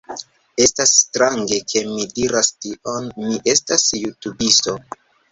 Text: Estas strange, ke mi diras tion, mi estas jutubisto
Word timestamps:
Estas 0.63 0.91
strange, 0.99 1.59
ke 1.73 1.83
mi 1.89 2.07
diras 2.19 2.49
tion, 2.65 3.11
mi 3.27 3.37
estas 3.53 3.85
jutubisto 3.99 4.75